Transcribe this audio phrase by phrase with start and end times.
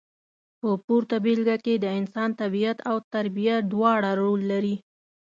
[0.59, 4.75] په پورته بېلګه کې د انسان طبیعت او تربیه دواړه رول لري.